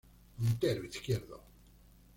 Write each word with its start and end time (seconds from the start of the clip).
Puntero 0.35 0.83
izquierdo. 0.83 1.37